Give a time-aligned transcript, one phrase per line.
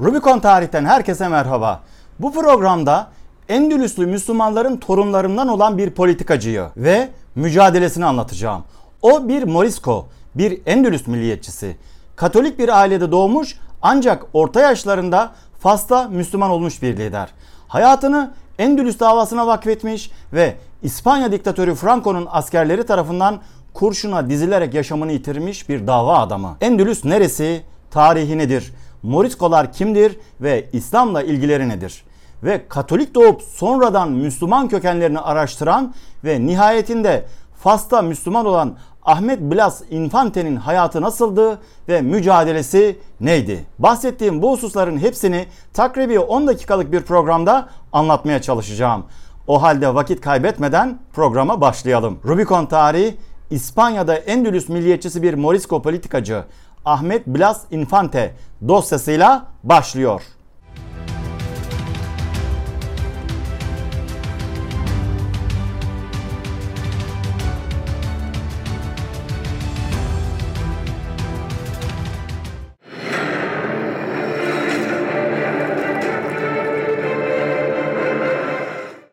[0.00, 1.80] Rubicon Tarih'ten herkese merhaba.
[2.18, 3.08] Bu programda
[3.48, 8.62] Endülüslü Müslümanların torunlarından olan bir politikacıyı ve mücadelesini anlatacağım.
[9.02, 11.76] O bir Morisco, bir Endülüs milliyetçisi.
[12.16, 17.28] Katolik bir ailede doğmuş ancak orta yaşlarında Fas'ta Müslüman olmuş bir lider.
[17.68, 23.40] Hayatını Endülüs davasına vakfetmiş ve İspanya diktatörü Franco'nun askerleri tarafından
[23.74, 26.56] kurşuna dizilerek yaşamını yitirmiş bir dava adamı.
[26.60, 27.62] Endülüs neresi?
[27.90, 28.72] Tarihi nedir?
[29.02, 32.04] Moriskolar kimdir ve İslam'la ilgileri nedir?
[32.42, 37.24] Ve Katolik doğup sonradan Müslüman kökenlerini araştıran ve nihayetinde
[37.62, 43.64] Fas'ta Müslüman olan Ahmet Blas Infante'nin hayatı nasıldı ve mücadelesi neydi?
[43.78, 49.04] Bahsettiğim bu hususların hepsini takribi 10 dakikalık bir programda anlatmaya çalışacağım.
[49.46, 52.18] O halde vakit kaybetmeden programa başlayalım.
[52.24, 53.16] Rubicon tarihi
[53.50, 56.44] İspanya'da Endülüs milliyetçisi bir Morisco politikacı
[56.84, 58.34] Ahmet Blas Infante
[58.68, 60.22] dosyasıyla başlıyor.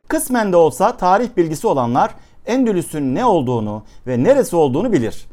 [0.07, 2.11] Kısmen de olsa tarih bilgisi olanlar
[2.45, 5.27] Endülüs'ün ne olduğunu ve neresi olduğunu bilir.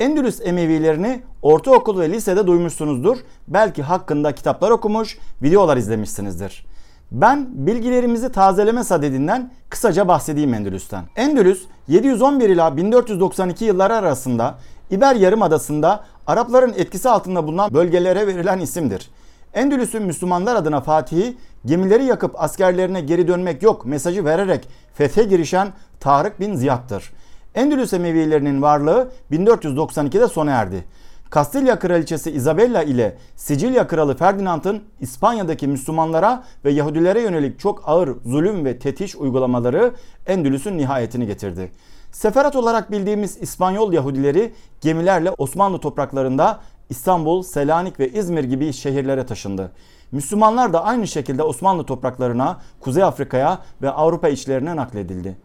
[0.00, 3.18] Endülüs Emevilerini ortaokul ve lisede duymuşsunuzdur.
[3.48, 6.66] Belki hakkında kitaplar okumuş, videolar izlemişsinizdir.
[7.12, 11.04] Ben bilgilerimizi tazeleme sadedinden kısaca bahsedeyim Endülüs'ten.
[11.16, 14.58] Endülüs 711 ila 1492 yılları arasında
[14.90, 19.10] İber Yarımadası'nda Arapların etkisi altında bulunan bölgelere verilen isimdir.
[19.54, 25.68] Endülüs'ün Müslümanlar adına Fatih'i gemileri yakıp askerlerine geri dönmek yok mesajı vererek fethe girişen
[26.00, 27.12] Tarık bin Ziyad'dır.
[27.54, 30.84] Endülüs Emevilerinin varlığı 1492'de sona erdi.
[31.30, 38.64] Kastilya Kraliçesi Isabella ile Sicilya Kralı Ferdinand'ın İspanya'daki Müslümanlara ve Yahudilere yönelik çok ağır zulüm
[38.64, 39.92] ve tetiş uygulamaları
[40.26, 41.72] Endülüs'ün nihayetini getirdi.
[42.12, 49.72] Seferat olarak bildiğimiz İspanyol Yahudileri gemilerle Osmanlı topraklarında İstanbul, Selanik ve İzmir gibi şehirlere taşındı.
[50.12, 55.36] Müslümanlar da aynı şekilde Osmanlı topraklarına, Kuzey Afrika'ya ve Avrupa içlerine nakledildi.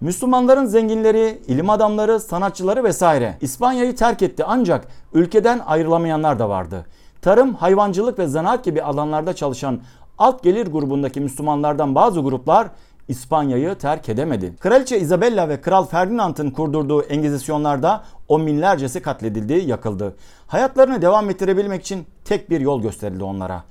[0.00, 6.86] Müslümanların zenginleri, ilim adamları, sanatçıları vesaire İspanya'yı terk etti ancak ülkeden ayrılamayanlar da vardı.
[7.22, 9.80] Tarım, hayvancılık ve zanaat gibi alanlarda çalışan
[10.18, 12.68] alt gelir grubundaki Müslümanlardan bazı gruplar
[13.08, 14.56] İspanya'yı terk edemedi.
[14.60, 20.16] Kraliçe Isabella ve Kral Ferdinand'ın kurdurduğu engizisyonlarda on binlercesi katledildi, yakıldı.
[20.46, 23.62] Hayatlarını devam ettirebilmek için tek bir yol gösterildi onlara.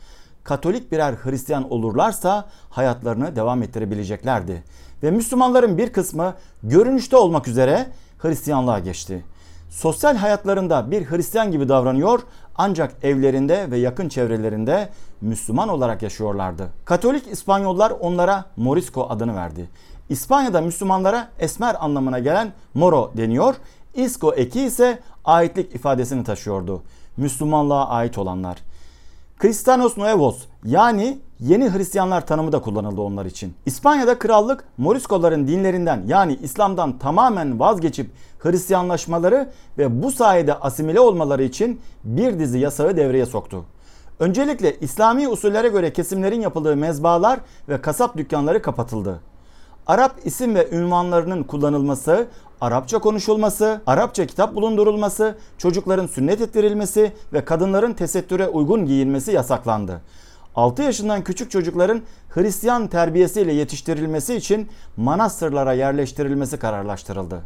[0.50, 4.64] Katolik birer Hristiyan olurlarsa hayatlarını devam ettirebileceklerdi.
[5.04, 6.34] Ve Müslümanların bir kısmı
[6.64, 7.88] görünüşte olmak üzere
[8.18, 9.26] Hristiyanlığa geçti.
[9.70, 12.20] Sosyal hayatlarında bir Hristiyan gibi davranıyor
[12.56, 14.90] ancak evlerinde ve yakın çevrelerinde
[15.22, 16.68] Müslüman olarak yaşıyorlardı.
[16.86, 19.70] Katolik İspanyollar onlara Morisco adını verdi.
[20.10, 23.56] İspanya'da Müslümanlara esmer anlamına gelen moro deniyor.
[23.94, 26.82] Isco eki ise aitlik ifadesini taşıyordu.
[27.18, 28.69] Müslümanlığa ait olanlar.
[29.42, 33.54] Cristianos Nuevos yani yeni Hristiyanlar tanımı da kullanıldı onlar için.
[33.66, 41.82] İspanya'da krallık Moriskoların dinlerinden yani İslam'dan tamamen vazgeçip Hristiyanlaşmaları ve bu sayede asimile olmaları için
[42.04, 43.66] bir dizi yasağı devreye soktu.
[44.20, 47.40] Öncelikle İslami usullere göre kesimlerin yapıldığı mezbalar
[47.70, 49.20] ve kasap dükkanları kapatıldı.
[49.90, 52.28] Arap isim ve ünvanlarının kullanılması,
[52.62, 60.02] Arapça konuşulması, Arapça kitap bulundurulması, çocukların sünnet ettirilmesi ve kadınların tesettüre uygun giyinmesi yasaklandı.
[60.56, 67.42] 6 yaşından küçük çocukların Hristiyan terbiyesiyle yetiştirilmesi için manastırlara yerleştirilmesi kararlaştırıldı.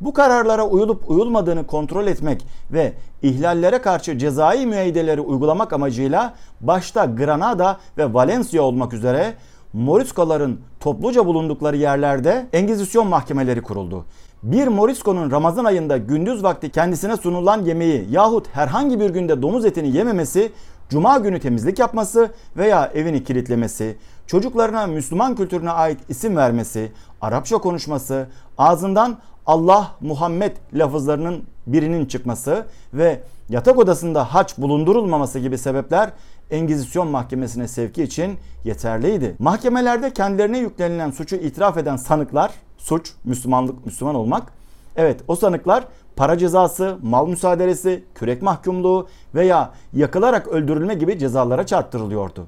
[0.00, 7.76] Bu kararlara uyulup uyulmadığını kontrol etmek ve ihlallere karşı cezai müeyyideleri uygulamak amacıyla başta Granada
[7.98, 9.34] ve Valencia olmak üzere
[9.72, 14.04] Moriskoların topluca bulundukları yerlerde Engizisyon mahkemeleri kuruldu.
[14.42, 19.96] Bir Morisko'nun Ramazan ayında gündüz vakti kendisine sunulan yemeği yahut herhangi bir günde domuz etini
[19.96, 20.52] yememesi,
[20.88, 23.96] cuma günü temizlik yapması veya evini kilitlemesi,
[24.26, 28.26] çocuklarına Müslüman kültürüne ait isim vermesi, Arapça konuşması,
[28.58, 36.10] ağzından Allah, Muhammed lafızlarının birinin çıkması ve yatak odasında haç bulundurulmaması gibi sebepler
[36.50, 39.36] Engizisyon mahkemesine sevki için yeterliydi.
[39.38, 44.52] Mahkemelerde kendilerine yüklenilen suçu itiraf eden sanıklar, suç Müslümanlık, Müslüman olmak.
[44.96, 45.84] Evet o sanıklar
[46.16, 52.46] para cezası, mal müsaadelesi, kürek mahkumluğu veya yakılarak öldürülme gibi cezalara çarptırılıyordu.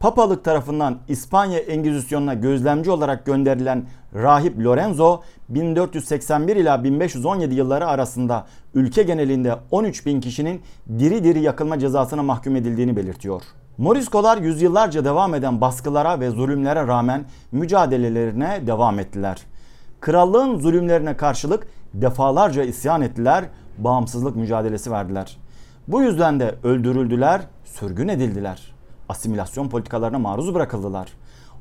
[0.00, 9.02] Papalık tarafından İspanya Engizisyonuna gözlemci olarak gönderilen rahip Lorenzo 1481 ila 1517 yılları arasında ülke
[9.02, 10.62] genelinde 13 bin kişinin
[10.98, 13.42] diri diri yakılma cezasına mahkum edildiğini belirtiyor.
[13.78, 19.42] Moriskolar yüzyıllarca devam eden baskılara ve zulümlere rağmen mücadelelerine devam ettiler.
[20.00, 23.44] Krallığın zulümlerine karşılık defalarca isyan ettiler,
[23.78, 25.36] bağımsızlık mücadelesi verdiler.
[25.88, 28.75] Bu yüzden de öldürüldüler, sürgün edildiler.
[29.08, 31.12] Asimilasyon politikalarına maruz bırakıldılar.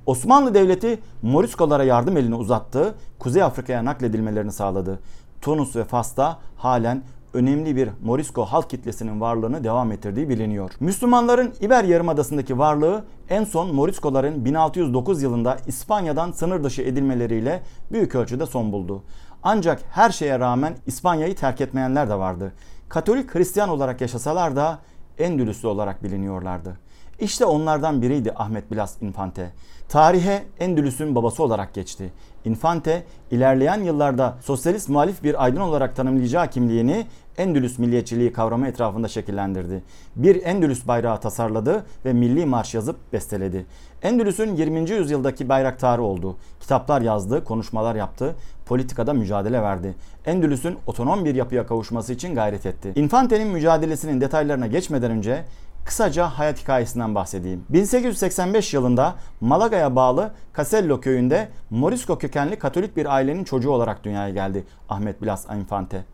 [0.05, 4.99] Osmanlı Devleti Moriskolara yardım elini uzattı, Kuzey Afrika'ya nakledilmelerini sağladı.
[5.41, 7.03] Tunus ve Fas'ta halen
[7.33, 10.71] önemli bir Morisco halk kitlesinin varlığını devam ettirdiği biliniyor.
[10.79, 18.45] Müslümanların İber Yarımadası'ndaki varlığı en son Moriskoların 1609 yılında İspanya'dan sınır dışı edilmeleriyle büyük ölçüde
[18.45, 19.03] son buldu.
[19.43, 22.53] Ancak her şeye rağmen İspanya'yı terk etmeyenler de vardı.
[22.89, 24.79] Katolik Hristiyan olarak yaşasalar da
[25.17, 26.77] Endülüslü olarak biliniyorlardı.
[27.19, 29.51] İşte onlardan biriydi Ahmet Blas Infante.
[29.89, 32.13] Tarihe Endülüs'ün babası olarak geçti.
[32.45, 37.05] Infante ilerleyen yıllarda sosyalist muhalif bir aydın olarak tanımlayacağı kimliğini
[37.37, 39.83] Endülüs milliyetçiliği kavramı etrafında şekillendirdi.
[40.15, 43.65] Bir Endülüs bayrağı tasarladı ve milli marş yazıp besteledi.
[44.01, 44.89] Endülüs'ün 20.
[44.89, 46.37] yüzyıldaki bayraktarı oldu.
[46.59, 48.35] Kitaplar yazdı, konuşmalar yaptı,
[48.65, 49.95] politikada mücadele verdi.
[50.25, 52.93] Endülüs'ün otonom bir yapıya kavuşması için gayret etti.
[52.95, 55.45] Infante'nin mücadelesinin detaylarına geçmeden önce
[55.85, 57.65] Kısaca hayat hikayesinden bahsedeyim.
[57.69, 64.65] 1885 yılında Malaga'ya bağlı Casello köyünde Morisco kökenli Katolik bir ailenin çocuğu olarak dünyaya geldi
[64.89, 66.05] Ahmet Blas Infante.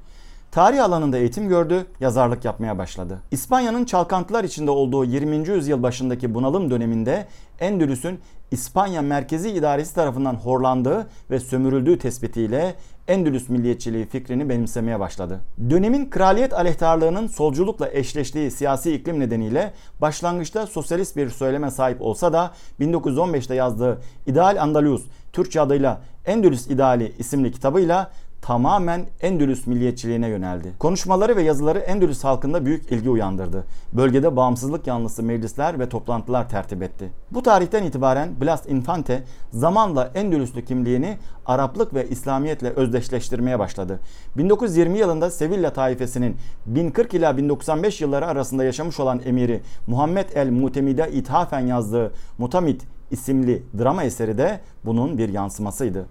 [0.52, 3.20] Tarih alanında eğitim gördü, yazarlık yapmaya başladı.
[3.32, 5.50] İspanya'nın çalkantılar içinde olduğu 20.
[5.50, 7.28] yüzyıl başındaki bunalım döneminde
[7.60, 8.20] Endülüs'ün
[8.52, 12.76] İspanya merkezi idaresi tarafından horlandığı ve sömürüldüğü tespitiyle
[13.08, 15.40] Endülüs milliyetçiliği fikrini benimsemeye başladı.
[15.70, 22.52] Dönemin kraliyet aleyhtarlığının solculukla eşleştiği siyasi iklim nedeniyle başlangıçta sosyalist bir söyleme sahip olsa da
[22.80, 25.04] 1915'te yazdığı İdeal Andalus,
[25.34, 30.74] Türkçe adıyla Endülüs İdeali isimli kitabıyla tamamen Endülüs milliyetçiliğine yöneldi.
[30.80, 33.66] Konuşmaları ve yazıları Endülüs halkında büyük ilgi uyandırdı.
[33.94, 37.12] Bölgede bağımsızlık yanlısı meclisler ve toplantılar tertip etti.
[37.32, 39.24] Bu tarihten itibaren Blas Infante
[39.54, 44.00] zamanla Endülüslü kimliğini Araplık ve İslamiyetle özdeşleştirmeye başladı.
[44.38, 46.36] 1920 yılında Sevilla taifesinin
[46.66, 53.64] 1040 ila 1095 yılları arasında yaşamış olan emiri Muhammed el Mutemid'e ithafen yazdığı Mutamid isimli
[53.80, 56.06] drama eseri de bunun bir yansımasıydı.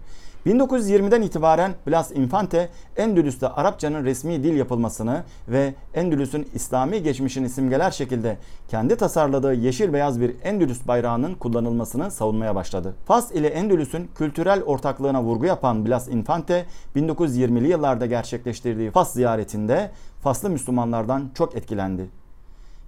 [0.46, 8.36] 1920'den itibaren Blas Infante Endülüs'te Arapçanın resmi dil yapılmasını ve Endülüs'ün İslami geçmişini simgeler şekilde
[8.68, 12.94] kendi tasarladığı yeşil beyaz bir Endülüs bayrağının kullanılmasını savunmaya başladı.
[13.04, 16.66] Fas ile Endülüs'ün kültürel ortaklığına vurgu yapan Blas Infante
[16.96, 19.90] 1920'li yıllarda gerçekleştirdiği Fas ziyaretinde
[20.22, 22.19] Faslı Müslümanlardan çok etkilendi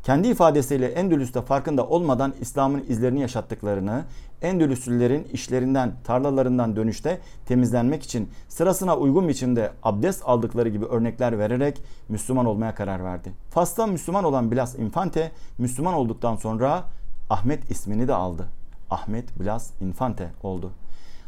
[0.02, 4.04] kendi ifadesiyle Endülüs'te farkında olmadan İslam'ın izlerini yaşattıklarını,
[4.43, 12.46] Endülüslülerin işlerinden, tarlalarından dönüşte temizlenmek için sırasına uygun biçimde abdest aldıkları gibi örnekler vererek Müslüman
[12.46, 13.32] olmaya karar verdi.
[13.50, 16.84] Fas'ta Müslüman olan Blas Infante, Müslüman olduktan sonra
[17.31, 18.46] Ahmet ismini de aldı.
[18.90, 20.70] Ahmet Blas Infante oldu.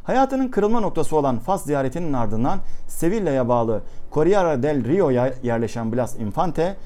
[0.04, 3.82] Hayatının kırılma noktası olan Fas ziyaretinin ardından Sevilla'ya bağlı
[4.12, 6.76] Corriere del Rio'ya yerleşen Blas Infante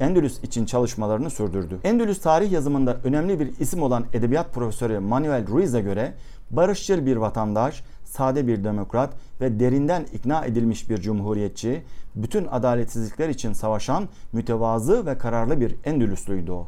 [0.00, 1.78] Endülüs için çalışmalarını sürdürdü.
[1.84, 6.14] Endülüs tarih yazımında önemli bir isim olan edebiyat profesörü Manuel Ruiz'e göre
[6.50, 11.82] barışçıl bir vatandaş, sade bir demokrat ve derinden ikna edilmiş bir cumhuriyetçi,
[12.14, 16.66] bütün adaletsizlikler için savaşan, mütevazı ve kararlı bir Endülüslüydü o.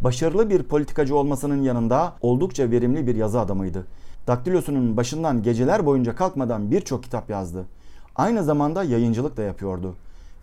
[0.00, 3.86] Başarılı bir politikacı olmasının yanında oldukça verimli bir yazı adamıydı.
[4.26, 7.64] Daktilosunun başından geceler boyunca kalkmadan birçok kitap yazdı.
[8.16, 9.94] Aynı zamanda yayıncılık da yapıyordu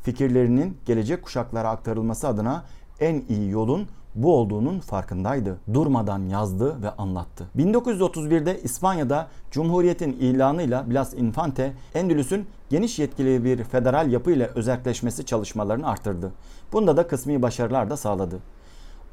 [0.04, 2.64] fikirlerinin gelecek kuşaklara aktarılması adına
[3.00, 5.58] en iyi yolun bu olduğunun farkındaydı.
[5.74, 7.48] Durmadan yazdı ve anlattı.
[7.58, 16.32] 1931'de İspanya'da Cumhuriyet'in ilanıyla Blas Infante, Endülüs'ün geniş yetkili bir federal yapıyla özelleşmesi çalışmalarını arttırdı.
[16.74, 18.40] Bunda da kısmi başarılar da sağladı.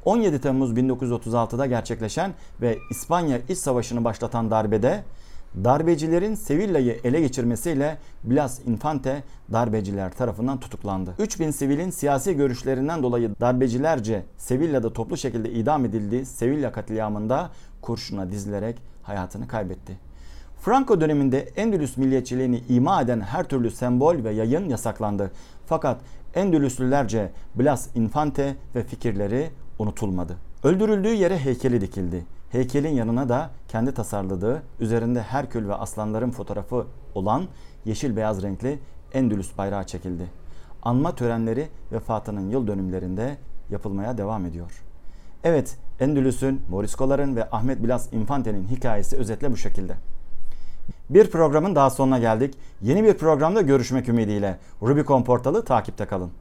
[0.05, 5.03] 17 Temmuz 1936'da gerçekleşen ve İspanya İç Savaşı'nı başlatan darbede
[5.63, 11.13] Darbecilerin Sevilla'yı ele geçirmesiyle Blas Infante darbeciler tarafından tutuklandı.
[11.19, 17.49] 3000 sivilin siyasi görüşlerinden dolayı darbecilerce Sevilla'da toplu şekilde idam edildiği Sevilla katliamında
[17.81, 19.97] kurşuna dizilerek hayatını kaybetti.
[20.61, 25.31] Franco döneminde Endülüs milliyetçiliğini ima eden her türlü sembol ve yayın yasaklandı.
[25.65, 26.01] Fakat
[26.35, 29.49] Endülüslülerce Blas Infante ve fikirleri
[29.79, 30.37] unutulmadı.
[30.63, 32.36] Öldürüldüğü yere heykeli dikildi.
[32.51, 36.85] Heykelin yanına da kendi tasarladığı, üzerinde Herkül ve aslanların fotoğrafı
[37.15, 37.47] olan
[37.85, 38.79] yeşil beyaz renkli
[39.13, 40.27] Endülüs bayrağı çekildi.
[40.83, 43.37] Anma törenleri vefatının yıl dönümlerinde
[43.69, 44.83] yapılmaya devam ediyor.
[45.43, 49.95] Evet, Endülüs'ün, Moriskoların ve Ahmet Bilas Infante'nin hikayesi özetle bu şekilde.
[51.09, 52.55] Bir programın daha sonuna geldik.
[52.81, 54.57] Yeni bir programda görüşmek ümidiyle.
[54.81, 56.31] Rubicon portalı takipte kalın.